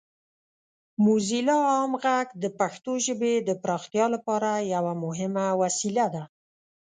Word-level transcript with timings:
موزیلا 1.03 1.59
عام 1.71 1.91
غږ 2.03 2.27
د 2.43 2.45
پښتو 2.59 2.93
ژبې 3.05 3.33
د 3.47 3.49
پراختیا 3.63 4.05
لپاره 4.15 4.49
یوه 4.73 4.93
مهمه 5.03 5.47
وسیله 5.61 6.05
ده. 6.15 6.23